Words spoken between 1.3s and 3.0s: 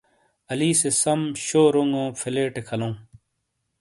شو رونگو فیلیٹے کھالَوں۔